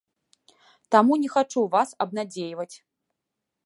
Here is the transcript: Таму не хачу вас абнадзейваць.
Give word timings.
Таму 0.95 1.13
не 1.25 1.29
хачу 1.35 1.61
вас 1.77 1.89
абнадзейваць. 2.07 2.71